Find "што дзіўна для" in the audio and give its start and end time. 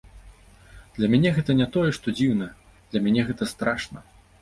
2.01-2.99